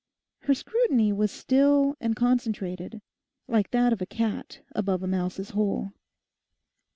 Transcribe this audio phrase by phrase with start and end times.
[0.39, 3.03] Her scrutiny was still and concentrated,
[3.47, 5.93] like that of a cat above a mouse's hole.